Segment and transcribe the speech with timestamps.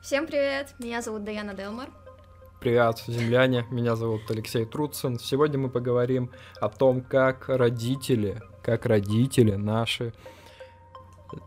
[0.00, 1.90] Всем привет, меня зовут Даяна Делмар.
[2.60, 5.18] Привет, земляне, меня зовут Алексей Труцин.
[5.18, 6.30] Сегодня мы поговорим
[6.60, 10.14] о том, как родители, как родители наши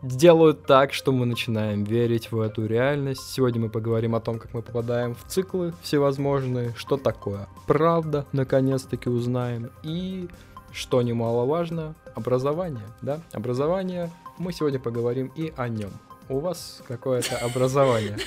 [0.02, 3.22] делают так, что мы начинаем верить в эту реальность.
[3.22, 9.08] Сегодня мы поговорим о том, как мы попадаем в циклы всевозможные, что такое правда, наконец-таки
[9.08, 10.28] узнаем, и,
[10.72, 13.22] что немаловажно, образование, да?
[13.32, 15.90] Образование, мы сегодня поговорим и о нем.
[16.28, 18.18] У вас какое-то образование.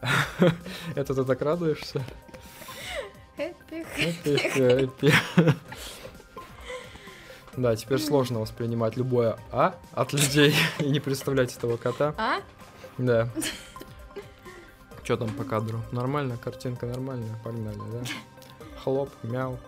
[0.94, 2.04] Это ты так радуешься?
[7.56, 12.14] Да, теперь сложно воспринимать любое «а» от людей и не представлять этого кота.
[12.18, 12.40] А?
[12.98, 13.28] Да.
[15.02, 15.80] Что там по кадру?
[15.90, 16.36] Нормально?
[16.36, 17.38] Картинка нормальная?
[17.42, 18.04] Погнали, да?
[18.82, 19.58] Хлоп, мяу.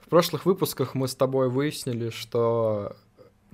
[0.00, 2.96] В прошлых выпусках мы с тобой выяснили, что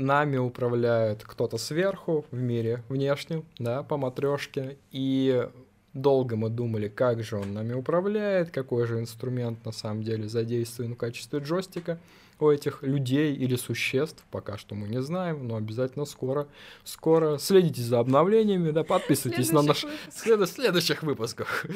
[0.02, 5.48] нами управляет кто-то сверху в мире внешнем, да, по матрешке, и
[5.94, 10.94] долго мы думали, как же он нами управляет, какой же инструмент на самом деле задействован
[10.94, 11.98] в качестве джойстика
[12.43, 16.47] у этих людей или существ, пока что мы не знаем, но обязательно скоро,
[16.84, 20.49] скоро следите за обновлениями, да, подписывайтесь на наш след...
[20.49, 21.67] следующих выпусках.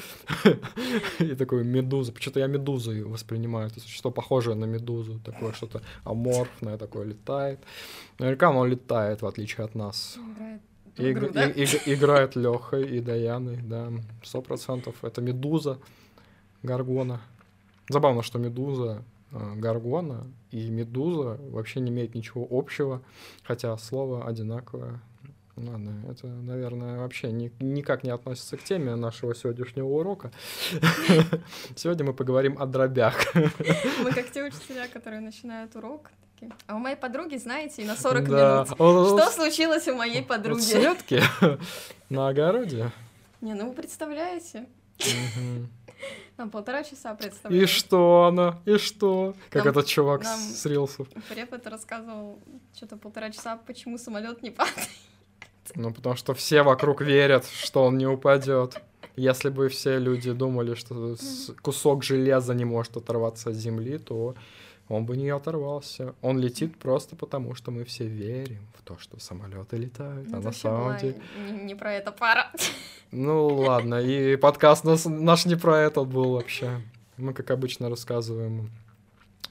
[1.19, 6.78] И такой медуза, почему-то я медузу воспринимаю, это существо похожее на медузу, такое что-то аморфное
[6.78, 7.61] такое летает.
[8.19, 10.19] Наверняка оно летает, в отличие от нас.
[10.97, 11.47] Игр, игру, да?
[11.51, 13.92] и, и, играет Лехой и Даяной, да,
[14.23, 14.97] сто процентов.
[15.03, 15.78] Это Медуза,
[16.62, 17.20] Гаргона.
[17.89, 23.02] Забавно, что Медуза, Гаргона и Медуза вообще не имеют ничего общего,
[23.42, 25.00] хотя слово одинаковое.
[25.56, 30.30] Ладно, это, наверное, вообще ни, никак не относится к теме нашего сегодняшнего урока.
[31.77, 33.14] Сегодня мы поговорим о дробях.
[33.34, 36.10] Мы как те учителя, которые начинают урок,
[36.66, 38.66] а у моей подруги, знаете, на 40 да.
[38.66, 38.68] минут.
[38.68, 40.60] Что случилось у моей подруги?
[40.60, 41.22] Светки
[42.10, 42.90] на огороде.
[43.40, 44.66] Не, ну вы представляете?
[46.36, 47.64] Нам полтора часа представляете.
[47.64, 48.61] И что она?
[48.67, 49.35] И что?
[49.48, 51.08] Как нам, этот чувак нам с рилсов.
[51.30, 52.39] Препод рассказывал
[52.74, 54.89] что-то полтора часа, почему самолет не падает.
[55.75, 58.80] Ну, потому что все вокруг верят, что он не упадет.
[59.17, 61.17] Если бы все люди думали, что
[61.63, 64.35] кусок железа не может оторваться от земли, то
[64.89, 66.14] он бы не оторвался.
[66.23, 70.52] Он летит просто потому, что мы все верим в то, что самолеты летают, а на
[70.52, 71.20] самом деле...
[71.51, 72.52] Не, не про это пара.
[73.11, 76.80] Ну ладно, и подкаст наш не про это был вообще.
[77.17, 78.70] Мы, как обычно, рассказываем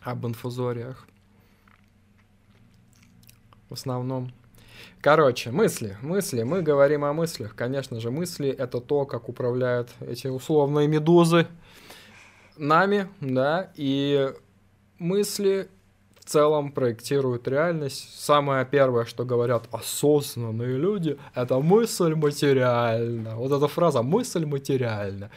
[0.02, 1.08] об инфузориях.
[3.70, 4.32] В основном.
[5.02, 6.44] Короче, мысли, мысли.
[6.44, 7.56] Мы говорим о мыслях.
[7.56, 11.48] Конечно же, мысли— это то, как управляют эти условные медузы
[12.58, 14.34] нами, да, и
[15.00, 15.70] мысли
[16.20, 18.20] в целом проектируют реальность.
[18.20, 23.36] Самое первое, что говорят осознанные люди, это мысль материальна.
[23.36, 25.30] Вот эта фраза «мысль материальна».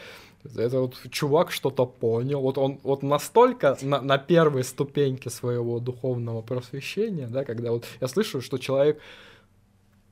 [0.55, 2.41] Это вот чувак что-то понял.
[2.41, 8.07] Вот он вот настолько на, на первой ступеньке своего духовного просвещения, да, когда вот я
[8.07, 8.99] слышу, что человек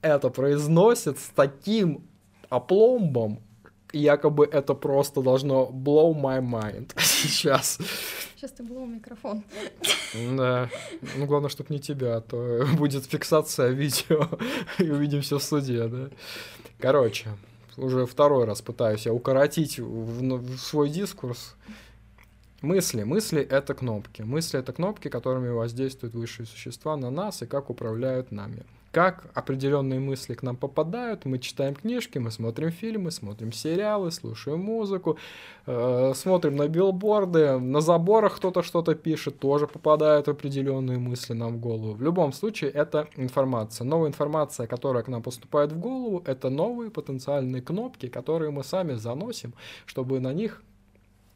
[0.02, 2.04] это произносит с таким
[2.50, 3.40] опломбом,
[3.94, 7.80] якобы это просто должно blow my mind сейчас.
[8.38, 9.44] Сейчас ты был микрофон.
[10.14, 10.70] Да.
[11.16, 14.30] Ну, главное, чтобы не тебя, а то будет фиксация видео,
[14.78, 16.10] и увидимся в суде, да.
[16.78, 17.30] Короче,
[17.78, 21.56] уже второй раз пытаюсь я укоротить в, ну, в свой дискурс.
[22.62, 23.02] Мысли.
[23.04, 24.22] Мысли— это кнопки.
[24.22, 30.00] Мысли— это кнопки, которыми воздействуют высшие существа на нас и как управляют нами как определенные
[30.00, 31.26] мысли к нам попадают.
[31.26, 35.18] Мы читаем книжки, мы смотрим фильмы, смотрим сериалы, слушаем музыку,
[35.66, 41.60] э, смотрим на билборды, на заборах кто-то что-то пишет, тоже попадают определенные мысли нам в
[41.60, 41.94] голову.
[41.94, 43.86] В любом случае, это информация.
[43.86, 48.94] Новая информация, которая к нам поступает в голову, это новые потенциальные кнопки, которые мы сами
[48.94, 49.54] заносим,
[49.86, 50.64] чтобы на них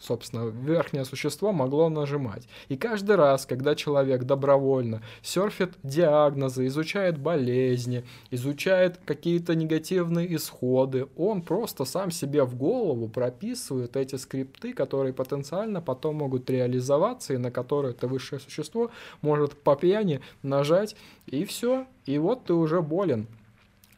[0.02, 2.48] собственно, верхнее существо могло нажимать.
[2.70, 11.42] И каждый раз, когда человек добровольно серфит диагнозы, изучает болезни, изучает какие-то негативные исходы, он
[11.42, 17.52] просто сам себе в голову прописывает эти скрипты, которые потенциально потом могут реализоваться, и на
[17.52, 18.92] которые это высшее существо
[19.22, 20.96] может по пьяни нажать,
[21.28, 21.86] и все.
[22.06, 23.28] И вот ты уже болен.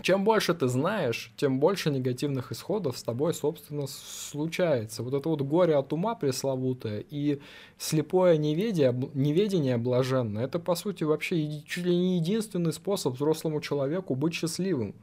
[0.03, 5.01] Чем больше ты знаешь, тем больше негативных исходов с тобой, собственно, случается.
[5.01, 7.39] Вот это вот горе от ума пресловутое и
[7.77, 14.13] слепое неведение, неведение блаженное, это, по сути, вообще чуть ли не единственный способ взрослому человеку
[14.15, 14.93] быть счастливым.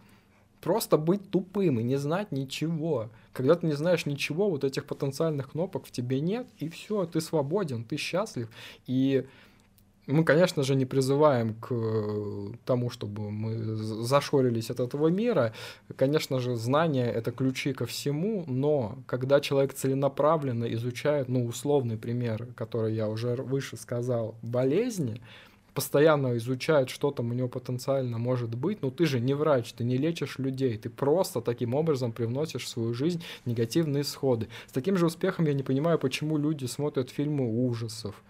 [0.60, 3.08] Просто быть тупым и не знать ничего.
[3.32, 7.22] Когда ты не знаешь ничего, вот этих потенциальных кнопок в тебе нет, и все, ты
[7.22, 8.50] свободен, ты счастлив.
[8.86, 9.24] И
[10.10, 15.52] Мы, конечно же, не призываем к э, тому, чтобы мы зашорились от этого мира.
[15.96, 22.48] Конечно же, знания— это ключи ко всему, но когда человек целенаправленно изучает, ну, условный пример,
[22.56, 25.20] который я уже выше сказал, болезни,
[25.74, 29.84] постоянно изучает, что там у него потенциально может быть, ну ты же не врач, ты
[29.84, 34.48] не лечишь людей, ты просто таким образом привносишь в свою жизнь негативные исходы.
[34.66, 38.22] С таким же успехом я не понимаю, почему люди смотрят фильмы ужасов,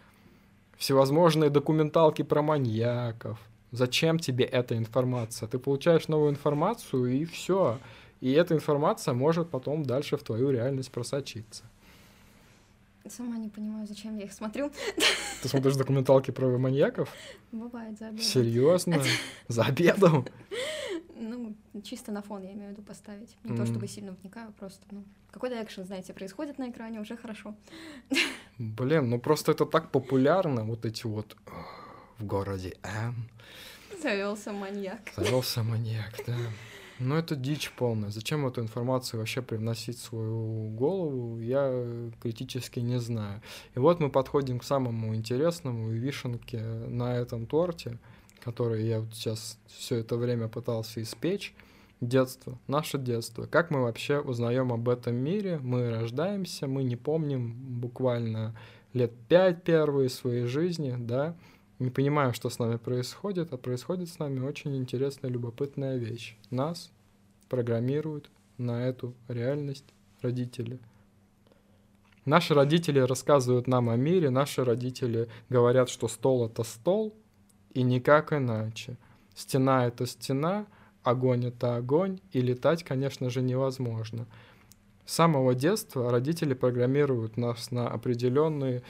[0.80, 3.38] всевозможные документалки про маньяков.
[3.70, 5.46] Зачем тебе эта информация?
[5.46, 7.78] Ты получаешь новую информацию и все.
[8.20, 11.64] И эта информация может потом дальше в твою реальность просочиться.
[13.06, 14.72] Сама не понимаю, зачем я их смотрю.
[15.42, 17.10] Ты смотришь документалки про маньяков?
[17.52, 18.24] Бывает, за обедом.
[18.24, 19.02] Серьезно?
[19.48, 20.26] За обедом?
[21.14, 23.36] Ну, чисто на фон, я имею в виду, поставить.
[23.44, 27.54] Не то, чтобы сильно вникаю, просто, ну, какой-то экшен, знаете, происходит на экране, уже хорошо.
[28.60, 31.34] Блин, ну просто это так популярно, вот эти вот
[32.18, 33.14] в городе М.
[34.02, 35.00] Завелся маньяк.
[35.16, 36.36] Завелся маньяк, да.
[36.98, 38.10] Ну, это дичь полная.
[38.10, 43.40] Зачем эту информацию вообще привносить в свою голову, я критически не знаю.
[43.74, 47.96] И вот мы подходим к самому интересному и вишенке на этом торте,
[48.44, 51.54] который я вот сейчас все это время пытался испечь.
[52.00, 53.44] Детство, наше детство.
[53.44, 55.58] Как мы вообще узнаем об этом мире?
[55.58, 58.56] Мы рождаемся, мы не помним буквально
[58.94, 61.36] лет пять первые своей жизни, да,
[61.78, 66.36] не понимаем, что с нами происходит, а происходит с нами очень интересная, любопытная вещь.
[66.50, 66.90] Нас
[67.50, 69.92] программируют на эту реальность
[70.22, 70.78] родители.
[72.24, 77.14] Наши родители рассказывают нам о мире, наши родители говорят, что стол это стол,
[77.72, 78.96] и никак иначе.
[79.34, 80.66] Стена это стена,
[81.02, 84.26] огонь это огонь, и летать, конечно же, невозможно.
[85.06, 88.82] С самого детства родители программируют нас на определенные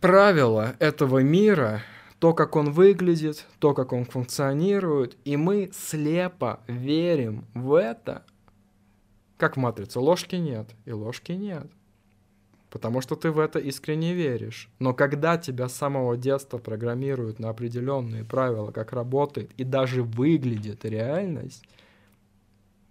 [0.00, 1.82] правила этого мира,
[2.18, 8.24] то, как он выглядит, то, как он функционирует, и мы слепо верим в это,
[9.38, 9.98] как в «Матрице».
[9.98, 11.66] Ложки нет, и ложки нет.
[12.72, 14.70] Потому что ты в это искренне веришь.
[14.78, 20.86] Но когда тебя с самого детства программируют на определенные правила, как работает и даже выглядит
[20.86, 21.64] реальность,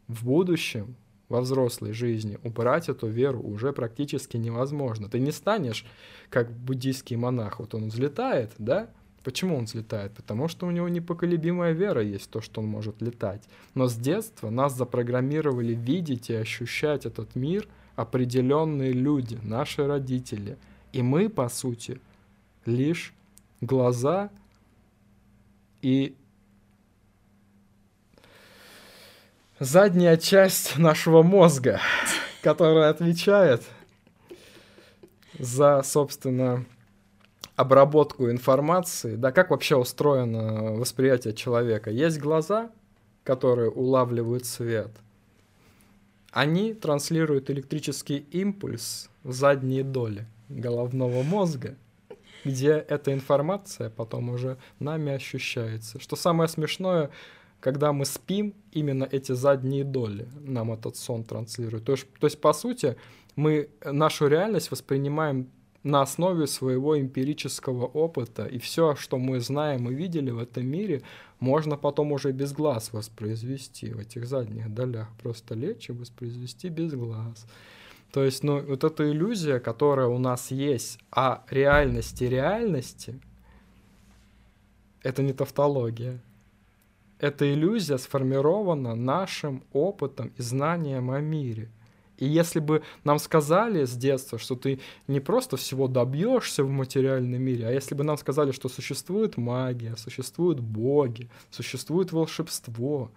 [0.08, 0.96] в будущем
[1.30, 5.10] во взрослой жизни убрать эту веру уже практически невозможно.
[5.10, 5.86] Ты не станешь
[6.30, 8.90] как буддийский монах, вот он взлетает, да?
[9.24, 10.14] Почему он взлетает?
[10.14, 13.44] Потому что у него непоколебимая вера есть в то, что он может летать.
[13.74, 20.58] Но с детства нас запрограммировали видеть и ощущать этот мир определенные люди, наши родители.
[20.94, 22.00] И мы, по сути,
[22.66, 23.14] лишь
[23.62, 24.30] глаза
[25.82, 26.16] и
[29.60, 31.80] задняя часть нашего мозга,
[32.42, 33.64] которая отвечает
[35.38, 36.66] за, собственно,
[37.56, 41.92] обработку информации, да, как вообще устроено восприятие человека.
[41.92, 42.72] Есть глаза,
[43.24, 44.92] которые улавливают свет.
[46.32, 51.76] Они транслируют электрический импульс в задние доли головного мозга,
[52.46, 56.00] где эта информация потом уже нами ощущается.
[56.00, 57.12] Что самое смешное,
[57.60, 61.84] когда мы спим, именно эти задние доли нам этот сон транслируют.
[61.86, 62.96] То есть, то есть по сути,
[63.36, 65.50] мы нашу реальность воспринимаем
[65.84, 71.02] на основе своего эмпирического опыта, и все, что мы знаем и видели в этом мире,
[71.40, 75.08] можно потом уже без глаз воспроизвести в этих задних долях.
[75.22, 77.48] Просто лечь и воспроизвести без глаз.
[78.12, 83.20] То есть, ну, вот эта иллюзия, которая у нас есть о реальности реальности,
[85.02, 86.20] это не тавтология
[87.22, 91.70] эта иллюзия сформирована нашим опытом и знанием о мире.
[92.22, 97.42] И если бы нам сказали с детства, что ты не просто всего добьешься в материальном
[97.42, 103.12] мире, а если бы нам сказали, что существует магия, существуют боги, существует волшебство,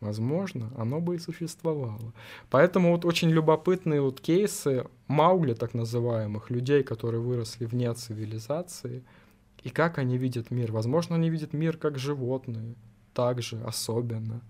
[0.00, 2.12] возможно, оно бы и существовало.
[2.50, 9.04] Поэтому вот очень любопытные вот кейсы Маугли, так называемых, людей, которые выросли вне цивилизации—
[9.62, 10.72] и как они видят мир.
[10.72, 12.74] Возможно, они видят мир как животные,
[13.14, 14.40] также особенно.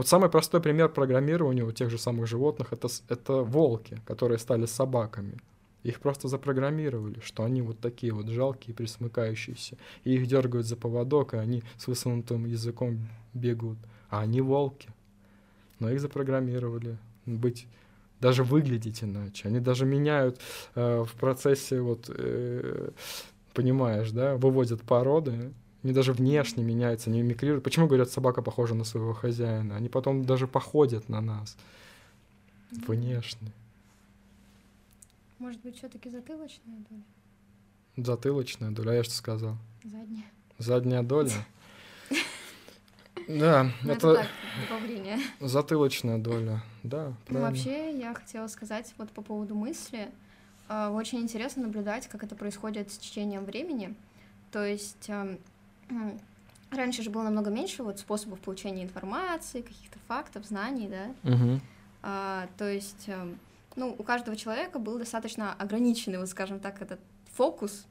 [0.00, 4.64] Вот самый простой пример программирования у тех же самых животных это, это волки, которые стали
[4.64, 5.36] собаками.
[5.82, 9.76] Их просто запрограммировали, что они вот такие вот жалкие, присмыкающиеся.
[10.04, 13.76] И их дергают за поводок, и они с высунутым языком бегут.
[14.08, 14.88] А они волки.
[15.80, 17.66] Но их запрограммировали быть
[18.20, 19.48] даже выглядеть иначе.
[19.48, 20.40] Они даже меняют
[20.76, 22.88] э, в процессе вот э,
[23.52, 27.64] понимаешь, да, выводят породы, они даже внешне меняются, не мимикрируют.
[27.64, 29.76] Почему говорят, собака похожа на своего хозяина?
[29.76, 31.56] Они потом даже походят на нас.
[32.70, 33.50] Внешне.
[35.38, 37.02] Может быть, все-таки затылочная доля?
[37.96, 39.56] Затылочная доля, а я что сказал?
[39.84, 40.24] Задняя.
[40.58, 41.32] Задняя доля?
[43.28, 44.26] Да, Ну, это так,
[44.68, 45.18] добавление.
[45.40, 47.48] затылочная доля, да, Ну, правильно.
[47.48, 50.08] вообще, я хотела сказать вот по поводу мысли.
[50.68, 53.94] А, Очень интересно наблюдать, как это происходит с течением времени.
[54.50, 55.38] То есть эм,
[56.70, 61.30] раньше же было намного меньше вот способов получения информации, каких-то фактов, знаний, да.
[61.30, 61.60] Мгм.
[62.02, 63.38] А, то есть, эм,
[63.76, 67.00] ну, у каждого человека был достаточно ограниченный, вот скажем так, этот
[67.34, 67.86] фокус,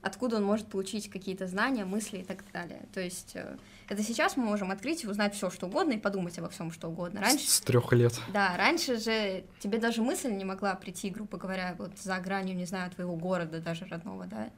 [0.00, 2.82] откуда он может получить какие-то знания, мысли и так далее.
[2.92, 3.56] То есть э,
[3.88, 6.88] это сейчас мы можем открыть и узнать все, что угодно, и подумать обо всем, что
[6.88, 7.20] угодно.
[7.20, 8.18] Раньше С трех лет.
[8.32, 12.64] да, раньше же тебе даже мысль не могла прийти, грубо говоря, вот за гранью, не
[12.64, 14.50] знаю, твоего города, даже родного, да?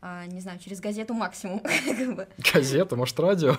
[0.00, 1.62] А, не знаю, через газету максимум.
[2.54, 3.56] Газета, может, радио?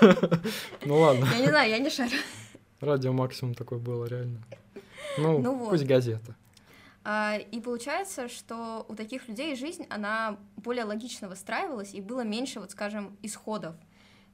[0.84, 2.16] Ну ладно, Я не знаю, я не шарю.
[2.80, 4.42] радио максимум такое было, реально.
[5.18, 5.70] Ну, Ну вот.
[5.70, 6.34] пусть газета.
[7.04, 12.60] А, И получается, что у таких людей жизнь, она более логично выстраивалась, и было меньше,
[12.60, 13.74] вот скажем, исходов.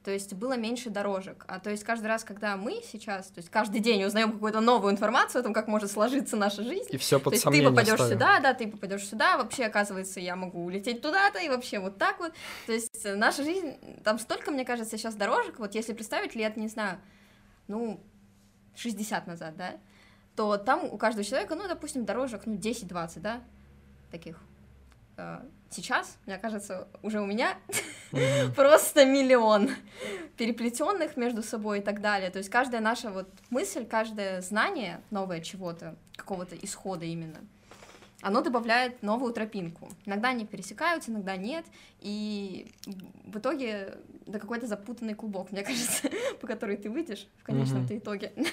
[0.03, 1.45] То есть было меньше дорожек.
[1.47, 4.91] А то есть каждый раз, когда мы сейчас, то есть каждый день узнаем какую-то новую
[4.91, 7.93] информацию о том, как может сложиться наша жизнь, И все То под есть ты попадешь
[7.93, 8.13] ставим.
[8.13, 12.19] сюда, да, ты попадешь сюда, вообще, оказывается, я могу улететь туда-то, и вообще вот так
[12.19, 12.33] вот.
[12.65, 16.57] То есть э, наша жизнь, там столько, мне кажется, сейчас дорожек, вот если представить лет,
[16.57, 16.99] не знаю,
[17.69, 18.01] ну,
[18.75, 19.75] 60 назад, да,
[20.35, 23.41] то там у каждого человека, ну, допустим, дорожек, ну, 10-20, да,
[24.11, 24.37] таких.
[25.17, 25.39] Э,
[25.75, 27.57] Сейчас, мне кажется, уже у меня
[28.11, 28.53] Мгм.
[28.55, 29.71] просто миллион
[30.37, 32.29] переплетенных между собой и так далее.
[32.29, 37.39] То есть каждая наша вот мысль, каждое знание новое чего-то, какого-то исхода именно,
[38.21, 39.89] оно добавляет новую тропинку.
[40.05, 41.65] Иногда они пересекаются, иногда нет,
[42.01, 42.71] и
[43.25, 46.07] в итоге да какой-то запутанный клубок, мне кажется,
[46.39, 48.31] по которой ты выйдешь в конечном-то итоге.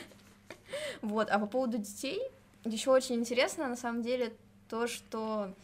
[1.03, 2.21] Вот, а по поводу детей,
[2.65, 4.33] еще очень интересно, на самом деле,
[4.69, 5.55] то, что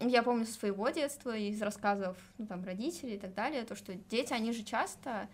[0.00, 3.94] я помню со своего детства, из рассказов, ну, там, родителей и так далее, то, что
[3.94, 5.28] дети, они же часто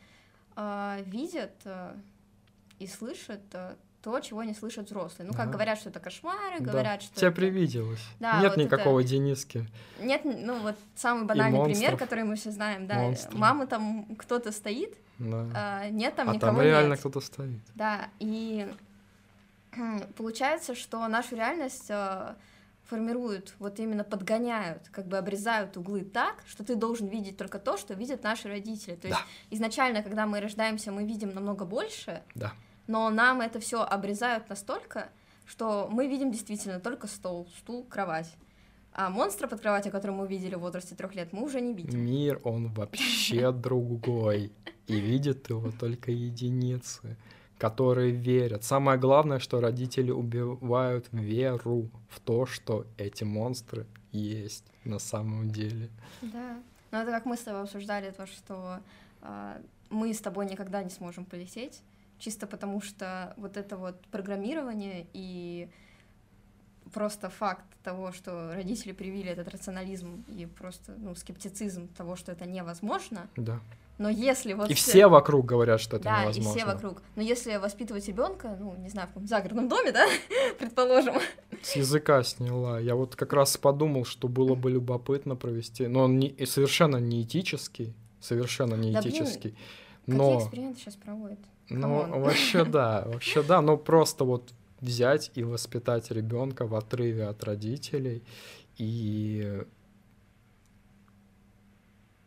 [0.57, 1.95] э, видят э,
[2.78, 5.26] и слышат э, то, чего не слышат взрослые.
[5.28, 5.52] Ну, как Ага.
[5.52, 6.73] говорят, что это кошмары, Да.
[6.73, 8.02] говорят, что Тебе это- привиделось.
[8.21, 9.66] Да, Нет вот это- никакого Дениски.
[10.00, 11.99] Нет, ну, вот самый банальный пример, монстров.
[12.00, 13.38] который мы все знаем, да, Монстры.
[13.38, 15.47] мама там кто-то стоит, Да.
[15.54, 16.99] а нет там а никого там реально нет.
[17.00, 17.61] кто-то стоит.
[17.76, 18.69] Да, и
[20.16, 22.35] получается, что нашу реальность э,
[22.85, 27.77] формируют, вот именно подгоняют, как бы обрезают углы так, что ты должен видеть только то,
[27.77, 28.97] что видят наши родители.
[28.97, 29.27] То есть Да.
[29.51, 32.53] изначально, когда мы рождаемся, мы видим намного больше, Да.
[32.87, 35.09] но нам это все обрезают настолько,
[35.47, 38.31] что мы видим действительно только стол, стул, кровать.
[38.95, 41.99] А монстра под кроватью, который мы видели в возрасте трех лет, мы уже не видим.
[41.99, 44.53] Мир, он вообще другой.
[44.87, 47.17] И видят его только единицы,
[47.62, 48.64] которые верят.
[48.64, 55.88] Самое главное, что родители убивают веру в то, что эти монстры есть на самом деле.
[56.23, 56.61] Да.
[56.90, 58.81] Ну, это как мы с тобой обсуждали то, что
[59.21, 61.83] а, мы с тобой никогда не сможем полететь,
[62.19, 65.69] чисто потому что вот это вот программирование и
[66.92, 72.45] просто факт того, что родители привили этот рационализм и просто, ну, скептицизм того, что это
[72.45, 73.28] невозможно.
[73.37, 73.61] Да.
[74.02, 74.68] Но если вот...
[74.68, 76.50] И все вокруг говорят, что это Да, невозможно.
[76.50, 77.02] и все вокруг.
[77.14, 80.06] Но если воспитывать ребенка, ну, не знаю, в каком загородном доме, да,
[80.59, 81.14] предположим,
[81.62, 82.80] С языка сняла.
[82.80, 85.87] Я вот как раз подумал, что было бы любопытно провести.
[85.87, 87.94] Но он не, совершенно не этический.
[88.21, 89.50] Совершенно не Да, блин, этический.
[90.00, 91.38] какие Но, эксперименты сейчас проводят?
[91.68, 93.61] ну, вообще да, вообще да.
[93.61, 98.25] Но просто вот взять и воспитать ребенка в отрыве от родителей
[98.78, 99.62] и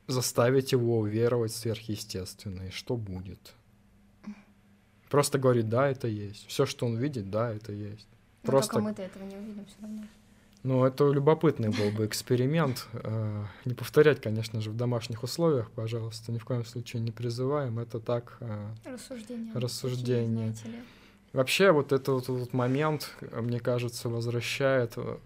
[0.08, 2.72] заставить его уверовать в сверхъестественное.
[2.72, 3.54] Что будет?
[5.10, 6.48] Просто говорит, да, это есть.
[6.48, 8.08] Все, что он видит, да, это есть.
[8.44, 10.04] Ну, Просто мы-то этого не увидим все равно.
[10.64, 12.88] Ну, это любопытный был бы эксперимент.
[12.94, 17.78] Э, Не повторять, конечно же, в домашних условиях, пожалуйста, ни в коем случае не призываем.
[17.78, 18.38] Это так.
[18.40, 20.80] э, такие, знаете ли.
[21.34, 25.18] Вообще, вот этот вот момент, мне кажется, возвращает э,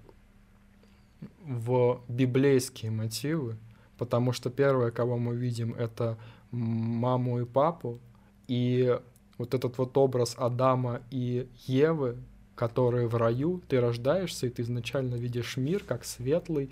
[1.46, 3.56] в библейские мотивы,
[4.00, 6.18] потому что первое, кого мы видим, это
[6.52, 8.00] маму и папу,
[8.48, 8.98] и
[9.38, 12.18] вот этот вот образ Адама и Евы,
[12.56, 16.72] которые в раю, ты рождаешься, и ты изначально видишь мир как светлый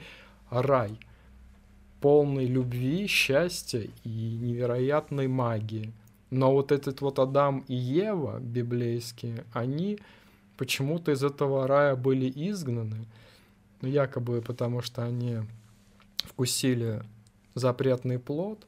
[0.49, 0.97] рай,
[2.01, 5.93] полный любви, счастья и невероятной магии.
[6.29, 9.99] Но вот этот вот Адам и Ева библейские, они
[10.57, 13.05] почему-то из этого рая были изгнаны,
[13.81, 15.37] ну, якобы потому что они
[16.17, 17.03] вкусили
[17.57, 18.59] запретный плод,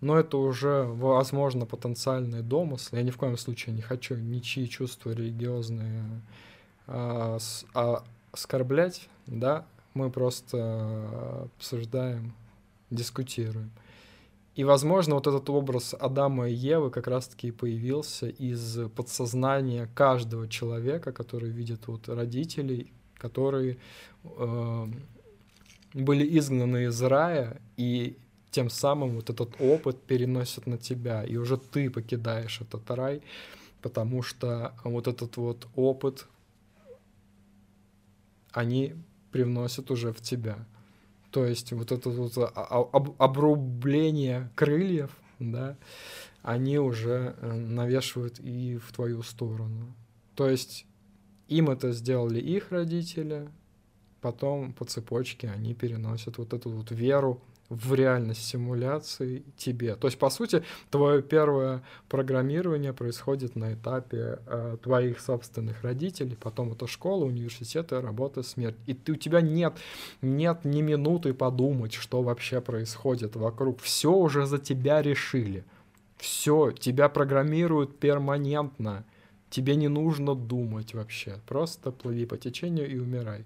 [0.00, 2.96] но это уже, возможно, потенциальный домысл.
[2.96, 6.02] Я ни в коем случае не хочу ничьи чувства религиозные
[6.86, 8.02] а, с- а,
[8.32, 9.64] оскорблять, да,
[9.94, 12.32] Мы просто обсуждаем,
[12.90, 13.70] дискутируем.
[14.54, 20.48] И, возможно, вот этот образ Адама и Евы как раз-таки и появился из подсознания каждого
[20.48, 23.76] человека, который видит вот родителей, которые
[24.24, 24.86] э,
[25.94, 28.16] были изгнаны из рая, и
[28.50, 33.22] тем самым вот этот опыт переносят на тебя, и уже ты покидаешь этот рай,
[33.80, 36.26] потому что вот этот вот опыт
[38.52, 38.94] они
[39.32, 40.58] привносят уже в тебя.
[41.30, 45.78] То есть вот это вот об обрубление крыльев, да,
[46.42, 49.94] они уже э, навешивают и в твою сторону.
[50.34, 50.86] То есть
[51.48, 53.48] им это сделали их родители,
[54.22, 59.96] потом по цепочке они переносят вот эту вот веру в реальность симуляции тебе.
[59.96, 66.72] То есть, по сути, твое первое программирование происходит на этапе э, твоих собственных родителей, потом
[66.72, 68.76] это школа, университет, работа, смерть.
[68.86, 69.74] И ты, у тебя нет,
[70.20, 73.80] нет ни минуты подумать, что вообще происходит вокруг.
[73.80, 75.64] Все уже за тебя решили.
[76.18, 79.04] Все, тебя программируют перманентно.
[79.48, 81.38] Тебе не нужно думать вообще.
[81.48, 83.44] Просто плыви по течению и умирай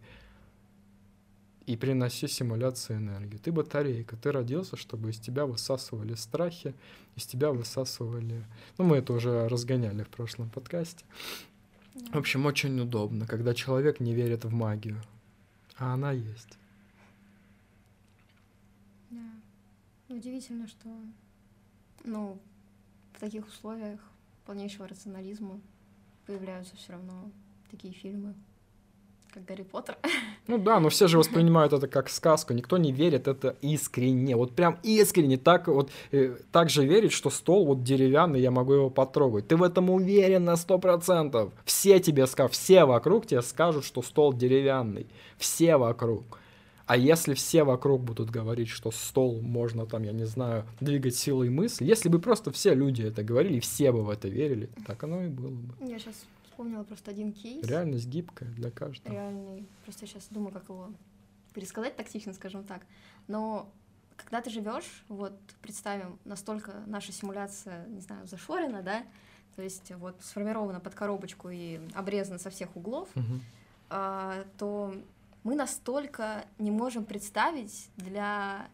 [1.67, 3.39] и приноси симуляции энергии.
[3.39, 6.75] Ты батарейка, ты родился, чтобы из тебя высасывали страхи,
[7.17, 8.45] из тебя высасывали...
[8.79, 11.05] Ну, мы это уже разгоняли в прошлом подкасте.
[12.13, 15.03] В общем, очень удобно, когда человек не верит в магию,
[15.77, 16.59] а она есть.
[19.11, 19.19] Да.
[20.09, 20.89] Удивительно, что
[22.05, 22.39] ну,
[23.15, 24.01] в таких условиях
[24.45, 25.61] полнейшего рационализма
[26.27, 27.31] появляются все равно
[27.71, 28.35] такие фильмы
[29.33, 29.97] как Гарри Поттер.
[30.47, 34.53] Ну да, но все же воспринимают это как сказку, никто не верит это искренне, вот
[34.53, 38.91] прям искренне, так вот, э, так же верит, что стол вот деревянный, я могу его
[38.91, 39.49] потрогать.
[39.49, 41.53] Ты в этом уверен на сто процентов.
[41.65, 45.07] Все тебе скажут, все вокруг тебе скажут, что стол деревянный,
[45.37, 46.39] все вокруг.
[46.87, 51.51] А если все вокруг будут говорить, что стол можно там, я не знаю, двигать силой
[51.51, 55.25] мысли, если бы просто все люди это говорили, все бы в это верили, так оно
[55.25, 55.75] и было бы.
[55.81, 56.15] Я сейчас
[56.57, 57.67] вспомнила просто один кейс.
[57.67, 59.13] Реальность гибкая для каждого.
[59.13, 59.69] Реальный.
[59.85, 60.91] Просто сейчас думаю, как его
[61.53, 62.81] пересказать тактично, скажем так.
[63.29, 63.71] Но
[64.17, 69.03] когда ты живешь, вот представим, настолько наша симуляция, не знаю, зашорена, да,
[69.55, 73.41] то есть вот сформирована под коробочку и обрезана со всех углов, uh-huh.
[73.91, 74.95] а, то
[75.45, 78.71] мы настолько не можем представить для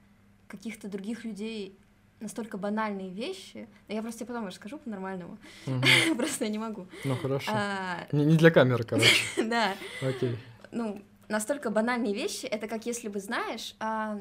[0.46, 1.76] каких-то других людей
[2.22, 3.68] настолько банальные вещи.
[3.88, 5.38] Я просто тебе потом расскажу по-нормальному.
[5.66, 6.16] Угу.
[6.16, 6.86] просто я не могу.
[7.04, 7.50] Ну хорошо.
[7.54, 8.06] А...
[8.12, 9.24] Не, не для камеры, короче.
[9.44, 9.74] да.
[10.00, 10.38] Окей.
[10.70, 14.20] Ну, настолько банальные вещи, это как если бы знаешь, а...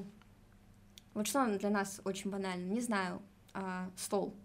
[1.14, 3.22] вот что для нас очень банально, не знаю,
[3.54, 3.90] а...
[3.96, 4.36] стол.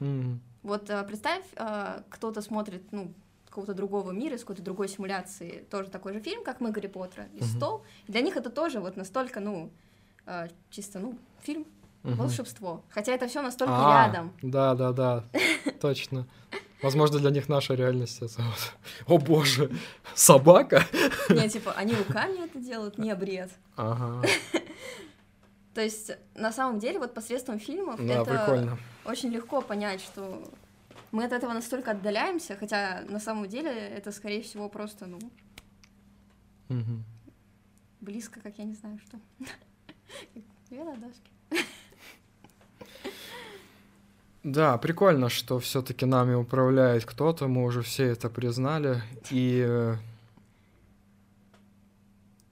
[0.00, 0.38] Mm.
[0.64, 3.12] Вот а, представь, а, кто-то смотрит, ну,
[3.46, 7.28] какого-то другого мира, из какой-то другой симуляции, тоже такой же фильм, как мы, Гарри Поттера,
[7.34, 7.56] и mm-hmm.
[7.56, 7.84] стол.
[8.08, 9.70] И для них это тоже вот настолько, ну,
[10.26, 11.66] а, чисто, ну, фильм,
[12.04, 12.14] угу.
[12.14, 12.84] волшебство.
[12.90, 14.32] Хотя это все настолько а, рядом.
[14.42, 15.24] Да, да, да,
[15.80, 16.26] точно.
[16.82, 18.74] Возможно, для них наша реальность это вот,
[19.06, 19.70] о боже,
[20.14, 20.84] собака?
[21.30, 23.50] Не, типа, они руками это делают, не бред.
[23.76, 24.22] Ага.
[25.72, 28.78] То есть, на самом деле, вот посредством фильмов да, это прикольно.
[29.06, 30.46] очень легко понять, что
[31.10, 35.18] мы от этого настолько отдаляемся, хотя на самом деле это, скорее всего, просто, ну,
[36.68, 37.02] угу.
[38.00, 39.18] близко, как я не знаю, что.
[40.68, 41.30] Две ладошки.
[44.44, 49.02] Да, прикольно, что все-таки нами управляет кто-то, мы уже все это признали.
[49.30, 49.96] И э,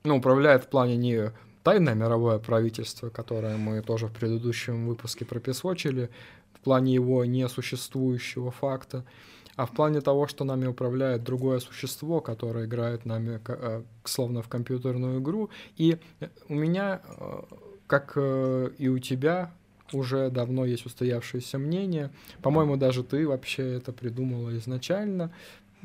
[0.02, 6.08] ну, управляет в плане не тайное мировое правительство, которое мы тоже в предыдущем выпуске пропесочили,
[6.54, 9.04] в плане его несуществующего факта,
[9.56, 14.48] а в плане того, что нами управляет другое существо, которое играет нами э, словно в
[14.48, 15.50] компьютерную игру.
[15.76, 15.98] И
[16.48, 17.42] у меня, э,
[17.86, 19.52] как и у тебя,
[19.94, 22.10] уже давно есть устоявшееся мнение.
[22.42, 25.30] По-моему, даже ты вообще это придумала изначально,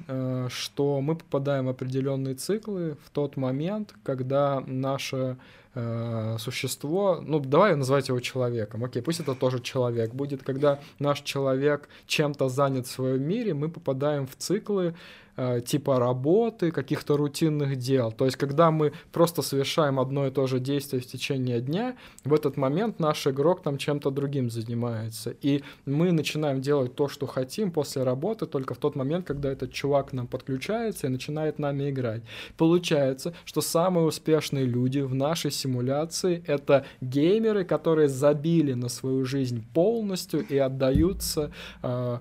[0.07, 5.37] э, что мы попадаем в определенные циклы в тот момент, когда наше
[5.75, 11.21] э, существо, ну давай называть его человеком, окей, пусть это тоже человек будет, когда наш
[11.21, 14.95] человек чем-то занят в своем мире, мы попадаем в циклы
[15.65, 18.11] типа работы, каких-то рутинных дел.
[18.11, 22.33] То есть, когда мы просто совершаем одно и то же действие в течение дня, в
[22.33, 25.35] этот момент наш игрок там чем-то другим занимается.
[25.41, 29.71] И мы начинаем делать то, что хотим после работы, только в тот момент, когда этот
[29.71, 32.23] чувак к нам подключается и начинает нами играть.
[32.57, 39.63] Получается, что самые успешные люди в нашей симуляции— это геймеры, которые забили на свою жизнь
[39.73, 41.51] полностью и отдаются
[41.83, 42.19] э,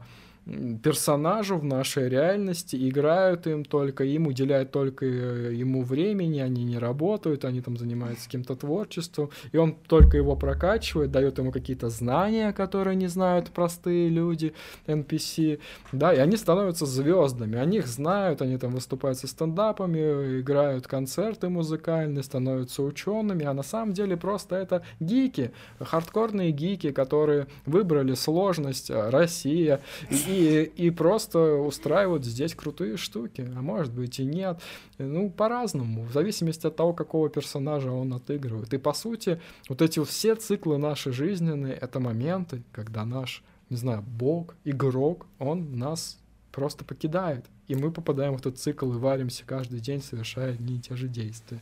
[0.83, 6.79] персонажу в нашей реальности, играют им только, им уделяют только э, ему времени, они не
[6.79, 12.53] работают, они там занимаются каким-то творчеством, и он только его прокачивает, дает ему какие-то знания,
[12.53, 14.55] которые не знают простые люди,
[14.87, 15.59] NPC,
[15.91, 21.49] да, и они становятся звездами, они их знают, они там выступают со стендапами, играют концерты
[21.49, 28.91] музыкальные, становятся учеными, а на самом деле просто это гики, хардкорные гики, которые выбрали сложность,
[28.91, 34.61] э, Россия, и и, просто устраивают здесь крутые штуки, а может быть и нет.
[34.99, 38.73] Ну, по-разному, в зависимости от того, какого персонажа он отыгрывает.
[38.75, 44.03] И, по сути, вот эти все циклы нашей жизненные— это моменты, когда наш, не знаю,
[44.03, 46.19] бог, игрок, он нас
[46.53, 47.45] просто покидает.
[47.69, 51.09] И мы попадаем в этот цикл и варимся каждый день, совершая одни и те же
[51.09, 51.61] действия.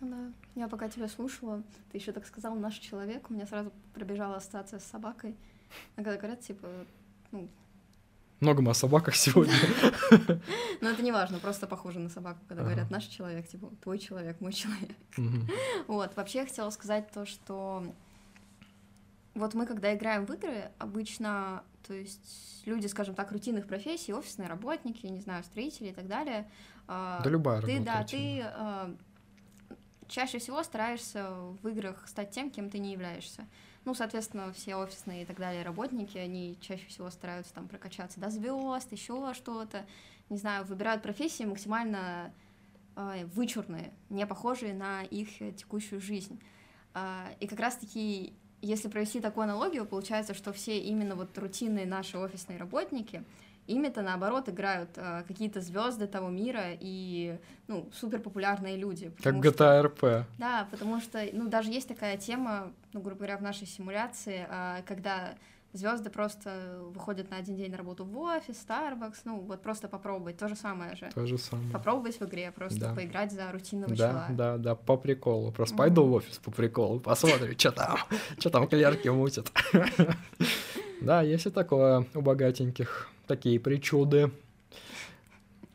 [0.00, 4.36] Да, я пока тебя слушала, ты еще так сказал наш человек, у меня сразу пробежала
[4.36, 5.34] ассоциация с собакой.
[5.96, 6.68] А когда говорят, типа,
[7.32, 7.48] ну,
[8.40, 9.54] много мы о собаках сегодня.
[10.80, 14.40] Но это не важно, просто похоже на собаку, когда говорят наш человек, типа твой человек,
[14.40, 14.96] мой человек.
[15.86, 17.82] Вот, вообще я хотела сказать то, что
[19.34, 24.48] вот мы, когда играем в игры, обычно, то есть люди, скажем так, рутинных профессий, офисные
[24.48, 26.50] работники, не знаю, строители и так далее.
[26.88, 28.44] А, да любая ты, Да, ты
[30.08, 31.30] чаще всего стараешься
[31.62, 33.46] в играх стать тем, кем ты не являешься.
[33.86, 38.30] Ну, соответственно, все офисные и так далее работники, они чаще всего стараются там прокачаться до
[38.30, 39.86] звезд, еще что-то.
[40.28, 42.34] Не знаю, выбирают профессии максимально
[42.96, 46.40] э, вычурные, не похожие на их текущую жизнь.
[46.94, 52.18] Э, и как раз-таки, если провести такую аналогию, получается, что все именно вот рутинные наши
[52.18, 53.24] офисные работники—
[53.66, 59.12] Ими-то, наоборот, играют э, какие-то звезды того мира и, ну, супер популярные люди.
[59.22, 60.24] Как GTA RP.
[60.38, 64.82] Да, потому что, ну, даже есть такая тема, ну, грубо говоря, в нашей симуляции, э,
[64.86, 65.34] когда
[65.76, 70.36] звезды просто выходят на один день на работу в офис, Starbucks, ну, вот просто попробовать,
[70.38, 71.10] то же самое же.
[71.14, 71.70] То же самое.
[71.70, 72.94] Попробовать в игре, просто да.
[72.94, 74.32] поиграть за рутинного да, человека.
[74.32, 75.52] Да, да, по приколу.
[75.52, 75.78] Просто mm.
[75.78, 77.98] пойду в офис по приколу, посмотрю, что там,
[78.38, 79.52] что там клерки мутят.
[81.02, 84.30] Да, есть и такое у богатеньких такие причуды.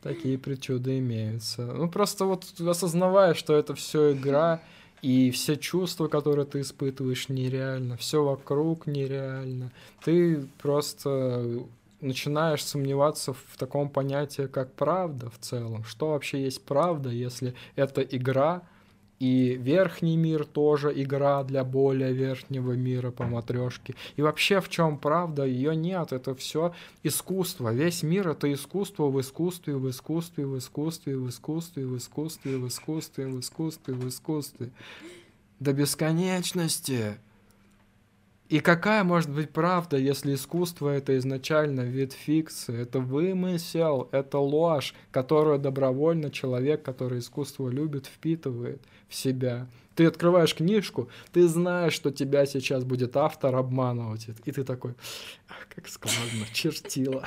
[0.02, 1.62] Такие причуды имеются.
[1.62, 4.62] Ну, просто вот осознавая, что это все игра,
[5.02, 9.72] и все чувства, которые ты испытываешь, нереально, все вокруг нереально.
[10.04, 11.66] Ты просто
[12.02, 15.84] начинаешь сомневаться в таком понятии, как правда в целом.
[15.84, 18.64] Что вообще есть правда, если это игра,
[19.22, 23.94] и верхний мир тоже игра для более верхнего мира по матрешке.
[24.16, 25.46] И вообще в чем правда?
[25.46, 26.12] Ее нет.
[26.12, 27.72] Это все искусство.
[27.72, 32.68] Весь мир это искусство в искусстве, в искусстве, в искусстве, в искусстве, в искусстве, в
[32.68, 34.72] искусстве, в искусстве, в искусстве.
[35.60, 37.20] До бесконечности.
[38.52, 44.94] И какая может быть правда, если искусство это изначально вид фикции, это вымысел, это ложь,
[45.10, 49.68] которую добровольно человек, который искусство любит, впитывает в себя.
[49.96, 54.96] Ты открываешь книжку, ты знаешь, что тебя сейчас будет автор обманывать, и ты такой,
[55.74, 57.24] как складно, чертила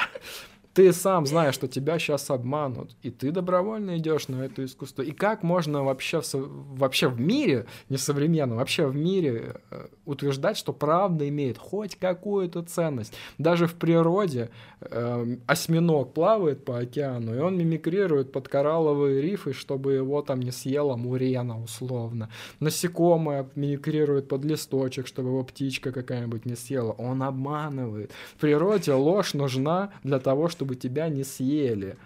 [0.75, 5.03] ты сам знаешь, что тебя сейчас обманут, и ты добровольно идешь на это искусство.
[5.03, 10.57] И как можно вообще в, вообще в мире, не современном, вообще в мире э, утверждать,
[10.57, 13.15] что правда имеет хоть какую-то ценность?
[13.39, 19.93] Даже в природе э, осьминог плавает по океану, и он мимикрирует под коралловые рифы, чтобы
[19.93, 22.31] его там не съела мурена условно.
[22.59, 26.91] Насекомое мимикрирует под листочек, чтобы его птичка какая-нибудь не съела.
[26.93, 28.11] Он обманывает.
[28.37, 31.96] В природе ложь нужна для того, чтобы чтобы тебя не съели.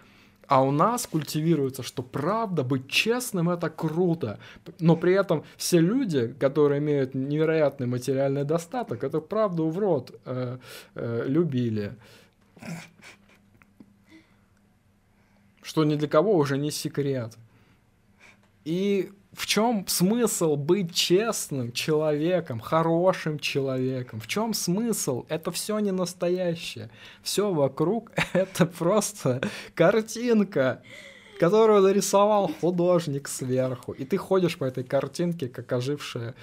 [0.48, 4.38] А у нас культивируется, что правда, быть честным это круто.
[4.80, 10.58] Но при этом все люди, которые имеют невероятный материальный достаток, это правду в рот э,
[10.94, 11.92] э, любили.
[15.62, 17.36] Что ни для кого уже не секрет.
[18.64, 24.18] И в чем смысл быть честным человеком, хорошим человеком?
[24.18, 25.26] В чем смысл?
[25.28, 26.90] Это все не настоящее.
[27.22, 29.40] Все вокруг это просто
[29.76, 30.82] картинка,
[31.38, 33.92] которую нарисовал художник сверху.
[33.92, 36.34] И ты ходишь по этой картинке, как ожившее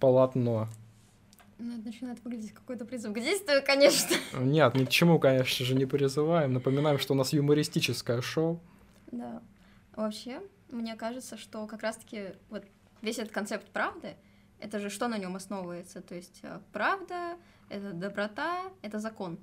[0.00, 0.68] полотно.
[1.58, 4.16] Ну, это начинает выглядеть какой-то призыв к действию, конечно.
[4.40, 6.52] Нет, ни к чему, конечно же, не призываем.
[6.52, 8.58] Напоминаем, что у нас юмористическое шоу.
[9.12, 9.40] Да.
[9.94, 10.40] Вообще,
[10.74, 12.64] мне кажется, что как раз-таки вот
[13.02, 14.16] весь этот концепт правды,
[14.58, 16.00] это же что на нем основывается?
[16.00, 17.36] То есть э, правда,
[17.68, 19.36] это доброта, это закон.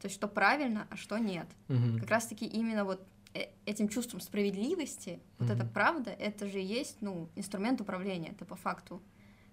[0.00, 1.46] То есть что правильно, а что нет.
[1.68, 2.00] Угу.
[2.00, 5.46] Как раз-таки именно вот э, этим чувством справедливости, угу.
[5.46, 9.02] вот эта правда, это же есть, ну, инструмент управления, это по факту.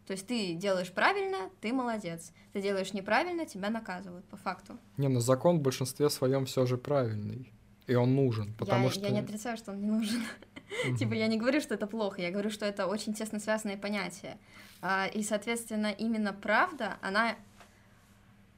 [0.05, 2.31] То есть ты делаешь правильно, ты молодец.
[2.53, 4.77] Ты делаешь неправильно, тебя наказывают, по факту.
[4.97, 7.51] Не, но закон в большинстве своем все же правильный.
[7.87, 9.01] И он нужен, потому я, что...
[9.01, 10.23] Я не отрицаю, что он не нужен.
[10.97, 14.37] Типа я не говорю, что это плохо, я говорю, что это очень тесно связанные понятия.
[14.81, 17.35] А, и, соответственно, именно правда, она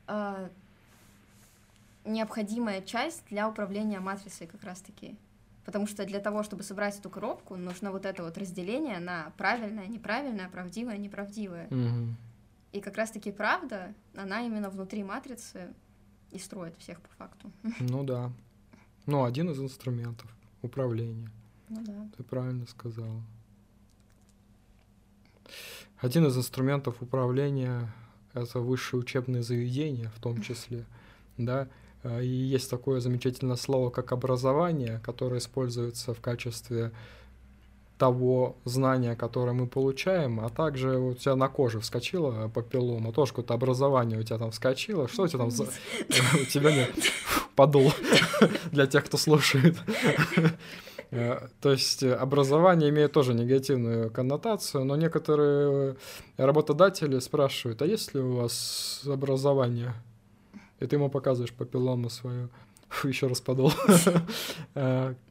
[0.07, 0.49] а,
[2.05, 5.15] необходимая часть для управления матрицей как раз-таки.
[5.65, 9.87] Потому что для того, чтобы собрать эту коробку, нужно вот это вот разделение на правильное,
[9.87, 11.67] неправильное, правдивое, неправдивое.
[11.69, 12.15] Мгм.
[12.71, 15.73] И как раз-таки правда, она именно внутри матрицы
[16.31, 17.51] и строит всех по факту.
[17.79, 18.31] Ну да.
[19.07, 20.29] Ну, один из инструментов
[20.61, 21.31] управления.
[21.69, 22.09] Ну да.
[22.15, 23.21] Ты правильно сказала.
[25.99, 27.91] Один из инструментов управления—
[28.33, 30.85] это высшие учебные заведения в том числе,
[31.37, 31.67] да,
[32.03, 36.91] А, и есть такое замечательное слово, как образование, которое используется в качестве
[37.97, 43.53] того знания, которое мы получаем, а также у тебя на коже вскочила папиллома, тоже какое-то
[43.53, 45.63] образование у тебя там вскочило, что у тебя там за...
[46.41, 46.87] У тебя не
[47.55, 47.91] подул
[48.71, 49.77] для тех, кто слушает.
[51.09, 55.95] Э, То есть э, образование имеет тоже негативную коннотацию, но некоторые
[56.37, 59.93] работодатели спрашивают, а есть ли у вас образование?
[60.79, 62.49] И ты ему показываешь папиллому свою.
[63.03, 63.71] Еще раз подул.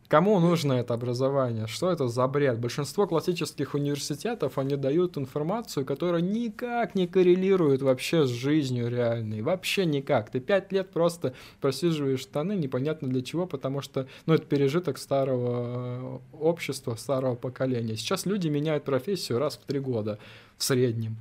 [0.09, 1.67] Кому нужно это образование?
[1.67, 2.61] Что это за бред?
[2.61, 9.43] Большинство классических университетов, они дают информацию, которая никак не коррелирует вообще с жизнью реальной.
[9.43, 10.31] Вообще никак.
[10.31, 16.21] Ты пять лет просто просиживаешь штаны, непонятно для чего, потому что, ну, это пережиток старого
[16.33, 17.97] э, общества, старого поколения.
[17.97, 20.19] Сейчас люди меняют профессию раз в три года
[20.57, 21.17] в среднем.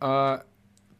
[0.00, 0.44] А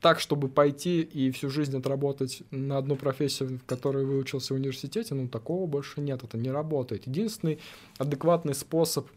[0.05, 5.15] так, чтобы пойти и всю жизнь отработать на одну профессию, в которой выучился в университете,
[5.15, 7.07] ну, такого больше нет, это не работает.
[7.07, 7.59] Единственный
[7.97, 9.09] адекватный способ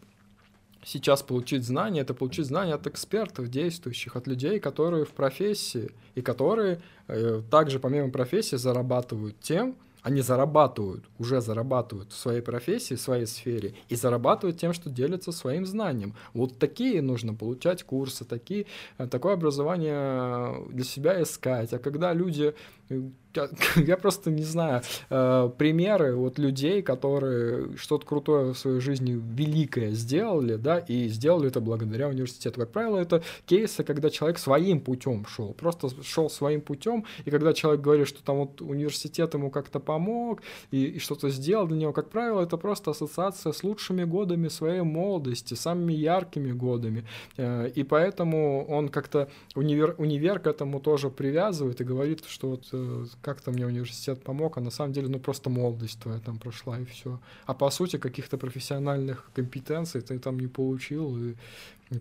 [0.85, 6.21] сейчас получить знания, это получить знания от экспертов, действующих, от людей, которые в профессии, и
[6.21, 9.75] которые э, также помимо профессии зарабатывают тем,
[10.07, 15.33] они зарабатывают, уже зарабатывают в своей профессии, в своей сфере, и зарабатывают тем, что делятся
[15.33, 16.13] своим знанием.
[16.33, 18.67] Вот такие нужно получать курсы, такие,
[18.99, 21.73] э, такое образование для себя искать.
[21.73, 22.53] А когда люди
[23.75, 29.91] я просто не знаю э, примеры вот людей, которые что-то крутое в своей жизни великое
[29.91, 32.59] сделали, да, и сделали это благодаря университету.
[32.59, 37.53] Как правило, это кейсы, когда человек своим путем шел, просто шел своим путем, и когда
[37.53, 41.93] человек говорит, что там вот университет ему как-то помог и, и что-то сделал для него,
[41.93, 47.05] как правило, это просто ассоциация с лучшими годами своей молодости, самыми яркими годами,
[47.37, 52.67] э, и поэтому он как-то универ, универ к этому тоже привязывает и говорит, что вот
[52.71, 52.76] э,
[53.21, 56.85] как-то мне университет помог, а на самом деле, ну, просто молодость твоя там прошла, и
[56.85, 57.19] все.
[57.45, 61.35] А по сути, каких-то профессиональных компетенций ты там не получил, и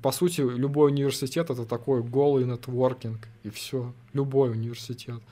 [0.03, 3.93] по сути, любой университет это такой голый нетворкинг, и все.
[4.15, 5.23] Любой университет.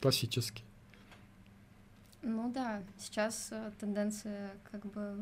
[0.00, 0.64] Классический.
[2.22, 5.16] Ну да, сейчас э, тенденция как бы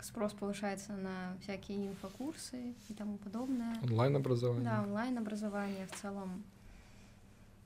[0.00, 3.76] спрос повышается на всякие инфокурсы и тому подобное.
[3.82, 4.64] Онлайн-образование.
[4.64, 6.42] Да, онлайн-образование в целом.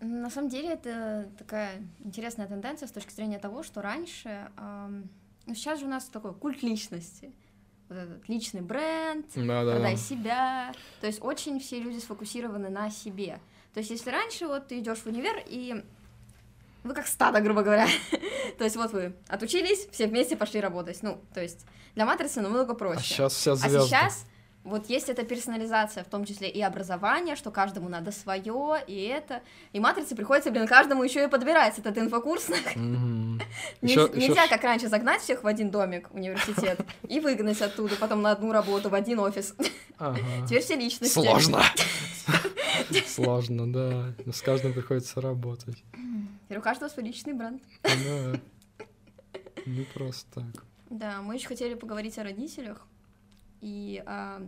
[0.04, 5.08] На самом деле это такая интересная тенденция с точки зрения того, что раньше, эм,
[5.46, 7.32] ну сейчас же у нас такой культ личности,
[7.88, 10.00] вот этот личный бренд, Да, да, продай да.
[10.00, 13.38] себя, то есть очень все люди сфокусированы на себе.
[13.74, 15.84] То есть если раньше вот ты идешь в универ и
[16.82, 17.86] вы как стадо, грубо говоря.
[18.58, 21.00] то есть вот вы отучились, все вместе пошли работать.
[21.02, 22.98] Ну, то есть для матрицы намного проще.
[22.98, 23.88] А сейчас все А звезды.
[23.88, 24.26] сейчас
[24.64, 29.42] вот есть эта персонализация, в том числе и образование, что каждому надо свое, и это.
[29.72, 32.48] И матрице приходится, блин, каждому еще и подбирать этот инфокурс.
[33.82, 38.52] Нельзя, как раньше, загнать всех в один домик, университет, и выгнать оттуда, потом на одну
[38.52, 39.54] работу, в один офис.
[39.98, 40.20] Ага.
[40.46, 41.14] Теперь все личности.
[41.14, 41.62] Сложно.
[43.06, 44.14] Сложно, да.
[44.32, 45.82] С каждым приходится работать.
[46.44, 47.62] Теперь у каждого свой личный бренд.
[47.82, 48.40] Да.
[49.66, 50.64] Не просто так.
[50.88, 52.86] Да, мы еще хотели поговорить о родителях.
[53.62, 54.42] И, а,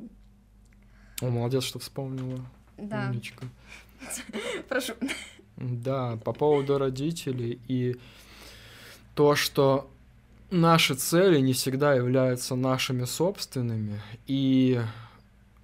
[1.23, 2.45] О, молодец, что вспомнила.
[2.77, 3.47] да, Умничка.
[4.69, 4.93] прошу.
[5.57, 7.97] Да, по поводу родителей и
[9.15, 9.89] то, что
[10.51, 14.81] наши цели не всегда являются нашими собственными, и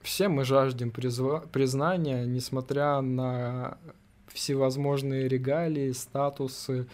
[0.03, 3.79] все мы жаждем призва- признания, несмотря на
[4.29, 6.87] всевозможные регалии, статусы.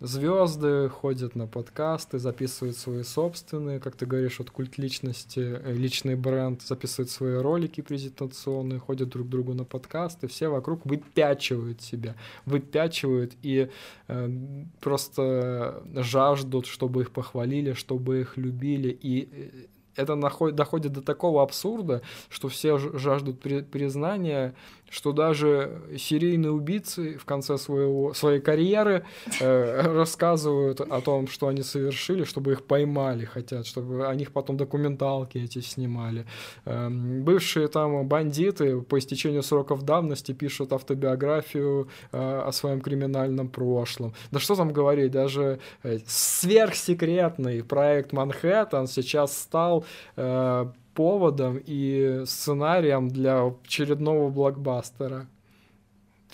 [0.00, 6.16] Звезды ходят на подкасты, записывают свои собственные, как ты говоришь, вот культ личности, э, личный
[6.16, 12.16] бренд, записывают свои ролики презентационные, ходят друг к другу на подкасты, все вокруг выпячивают себя,
[12.44, 13.70] выпячивают и
[14.08, 14.28] э,
[14.80, 18.88] просто жаждут, чтобы их похвалили, чтобы их любили.
[18.88, 24.54] И э, это находит, доходит до такого абсурда, что все жаждут при, признания,
[24.90, 29.04] что даже серийные убийцы в конце своего, своей карьеры
[29.40, 34.56] э, рассказывают о том, что они совершили, чтобы их поймали, хотят, чтобы о них потом
[34.56, 36.26] документалки эти снимали.
[36.64, 44.14] Э, бывшие там бандиты по истечению сроков давности пишут автобиографию э, о своем криминальном прошлом.
[44.30, 49.84] Да что там говорить, даже э, сверхсекретный проект Манхэттен сейчас стал
[50.16, 55.26] э, поводом и сценарием для очередного блокбастера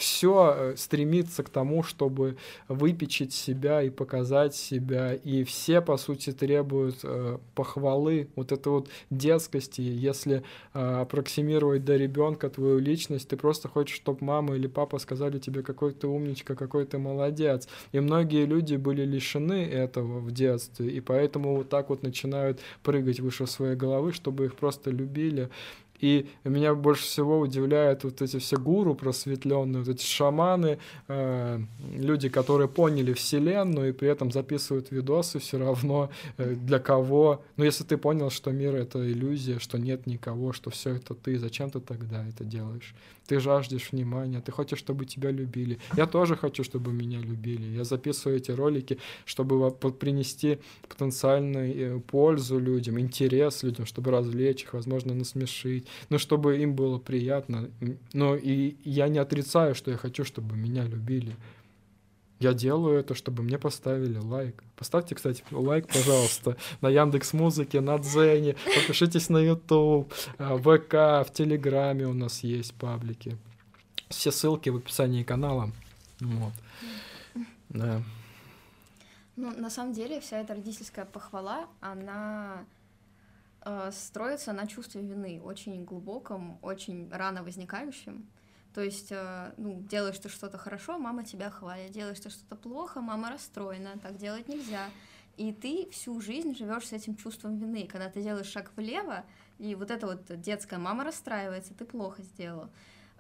[0.00, 5.14] все э, стремится к тому, чтобы выпечить себя и показать себя.
[5.14, 9.82] И все, по сути, требуют э, похвалы, вот этой вот детскости.
[9.82, 15.38] Если э, аппроксимировать до ребенка твою личность, ты просто хочешь, чтобы мама или папа сказали
[15.38, 17.68] тебе, какой ты умничка, какой ты молодец.
[17.92, 23.20] И многие люди были лишены этого в детстве, и поэтому вот так вот начинают прыгать
[23.20, 25.50] выше своей головы, чтобы их просто любили.
[26.00, 31.60] И меня больше всего удивляют вот эти все гуру просветленные, вот эти шаманы, э,
[31.94, 37.42] люди, которые поняли Вселенную и при этом записывают видосы все равно э, для кого.
[37.56, 41.38] Ну, если ты понял, что мир— это иллюзия, что нет никого, что все это ты,
[41.38, 42.94] зачем ты тогда это делаешь?
[43.30, 45.78] Ты жаждешь внимания, ты хочешь, чтобы тебя любили.
[45.96, 47.76] Я тоже хочу, чтобы меня любили.
[47.76, 54.74] Я записываю эти ролики, чтобы принести потенциальную э, пользу людям, интерес людям, чтобы развлечь их,
[54.74, 57.70] возможно, насмешить ну, чтобы им было приятно.
[58.12, 61.36] Но и я не отрицаю, что я хочу, чтобы меня любили.
[62.40, 64.64] Я делаю это, чтобы мне поставили лайк.
[64.74, 71.32] Поставьте, кстати, лайк, пожалуйста, на Яндекс Музыке, на Дзене, подпишитесь на YouTube, э, ВК, в
[71.34, 73.36] Телеграме у нас есть паблики.
[74.08, 75.70] Все ссылки в описании канала.
[76.20, 76.52] Вот.
[77.68, 78.02] Да.
[79.36, 82.64] Ну, на самом деле, вся эта родительская похвала, она
[83.66, 88.26] э, строится на чувстве вины, очень глубоком, очень рано возникающем.
[88.74, 93.00] То есть, э, ну, делаешь ты что-то хорошо, мама тебя хвалит, делаешь ты что-то плохо,
[93.00, 94.88] мама расстроена, так делать нельзя.
[95.36, 97.88] И ты всю жизнь живешь с этим чувством вины.
[97.90, 99.24] Когда ты делаешь шаг влево,
[99.58, 102.68] и вот эта вот детская мама расстраивается, ты плохо сделал.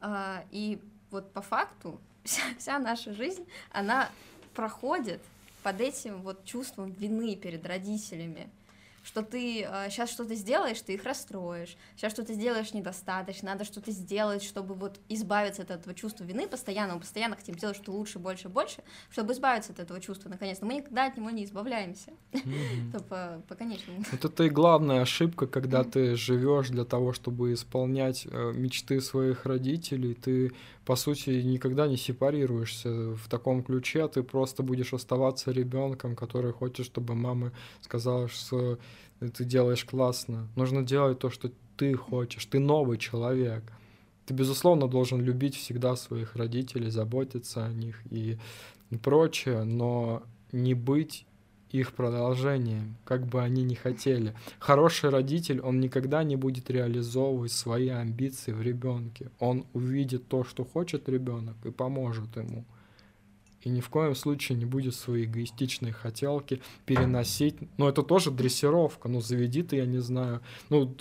[0.00, 4.08] Э, и вот по факту вся, вся наша жизнь, она
[4.54, 5.20] проходит
[5.62, 8.50] под этим вот чувством вины перед родителями
[9.02, 13.90] что ты э, сейчас что-то сделаешь, ты их расстроишь, сейчас что-то сделаешь недостаточно, надо что-то
[13.90, 18.18] сделать, чтобы вот избавиться от этого чувства вины постоянно, мы постоянно хотим делать что лучше,
[18.18, 20.66] больше, больше, чтобы избавиться от этого чувства наконец-то.
[20.66, 22.12] Мы никогда от него не избавляемся,
[23.08, 24.04] по, по конечному.
[24.12, 29.46] Вот это и главная ошибка, когда ты живешь для того, чтобы исполнять э, мечты своих
[29.46, 30.52] родителей, ты
[30.90, 36.84] по сути, никогда не сепарируешься в таком ключе, ты просто будешь оставаться ребенком, который хочет,
[36.84, 38.78] чтобы мама сказала, что
[39.28, 40.48] ты делаешь классно.
[40.56, 42.46] Нужно делать то, что ты хочешь.
[42.46, 43.62] Ты новый человек.
[44.26, 48.38] Ты, безусловно, должен любить всегда своих родителей, заботиться о них и
[49.02, 51.26] прочее, но не быть
[51.70, 54.34] их продолжением, как бы они ни хотели.
[54.58, 59.30] Хороший родитель, он никогда не будет реализовывать свои амбиции в ребенке.
[59.38, 62.64] Он увидит то, что хочет ребенок, и поможет ему.
[63.62, 67.56] И ни в коем случае не будет свои эгоистичные хотелки переносить.
[67.76, 69.08] Но это тоже дрессировка.
[69.08, 70.40] Ну, заведи ты, я не знаю.
[70.70, 70.94] Ну,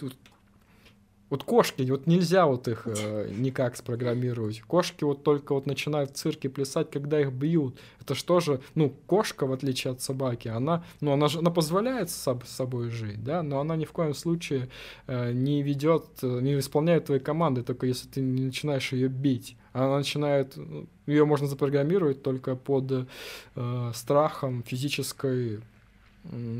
[1.29, 4.61] вот кошки, вот нельзя вот их э, никак спрограммировать.
[4.61, 7.77] Кошки вот только вот начинают в цирке плясать, когда их бьют.
[8.01, 12.09] Это что же, ну, кошка, в отличие от собаки, она, ну, она, же, она позволяет
[12.09, 14.69] с, с собой жить, да, но она ни в коем случае
[15.05, 19.55] э, не ведет, э, не исполняет твои команды, только если ты не начинаешь ее бить.
[19.85, 23.07] Она начинает, ну, ее можно запрограммировать только под
[23.55, 25.61] э, страхом физической,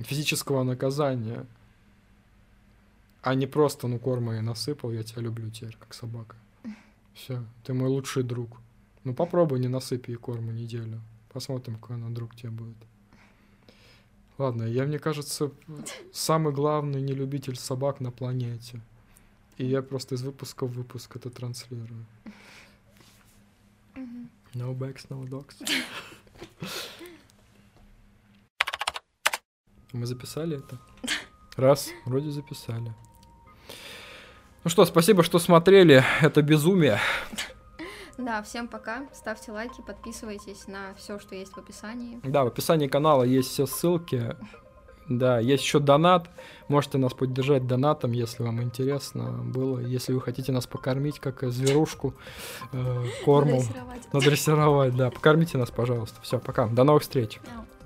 [0.06, 1.46] физического наказания
[3.22, 6.36] а не просто, ну, корма я насыпал, я тебя люблю теперь, как собака.
[7.14, 8.62] Все, ты мой лучший друг.
[9.04, 11.02] Ну, попробуй не насыпь ей корма неделю.
[11.34, 12.78] Посмотрим, какой она друг тебе будет.
[14.38, 15.52] Ладно, я, мне кажется,
[16.14, 18.80] самый главный нелюбитель собак на планете.
[19.58, 22.06] И я просто из выпуска в выпуск это транслирую.
[24.56, 25.56] No backs, no dogs.
[29.94, 30.80] Мы записали это?
[31.56, 32.94] Раз, вроде записали.
[34.64, 36.04] Ну что, спасибо, что смотрели.
[36.22, 37.00] Это безумие.
[38.18, 39.08] Да, всем пока.
[39.14, 42.20] Ставьте лайки, подписывайтесь на все, что есть в описании.
[42.24, 44.36] Да, в описании канала есть все ссылки.
[45.10, 46.30] Да, есть еще донат.
[46.68, 49.80] Можете нас поддержать донатом, если вам интересно было.
[49.80, 52.14] Если вы хотите нас покормить, как зверушку,
[52.72, 53.56] э, кормом.
[53.56, 54.14] Надрессировать.
[54.14, 55.10] Надрессировать, да.
[55.10, 56.22] Покормите нас, пожалуйста.
[56.22, 56.68] Все, пока.
[56.68, 57.40] До новых встреч.
[57.44, 57.79] Yeah.